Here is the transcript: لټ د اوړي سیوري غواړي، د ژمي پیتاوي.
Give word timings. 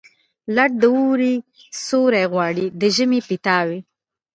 لټ 0.55 0.71
د 0.81 0.83
اوړي 0.95 1.33
سیوري 1.85 2.23
غواړي، 2.31 2.65
د 2.79 2.83
ژمي 2.95 3.19
پیتاوي. 3.29 3.79